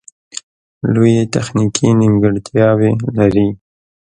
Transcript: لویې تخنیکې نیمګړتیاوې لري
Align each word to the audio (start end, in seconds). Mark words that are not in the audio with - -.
لویې 0.93 1.23
تخنیکې 1.33 1.87
نیمګړتیاوې 1.99 2.91
لري 3.17 3.47